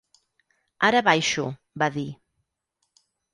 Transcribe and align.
«Ara 0.87 1.01
baixo», 1.07 1.45
va 1.83 1.91
dir. 1.99 2.07